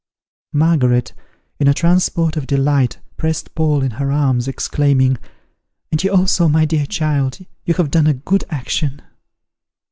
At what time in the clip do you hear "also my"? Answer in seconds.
6.11-6.65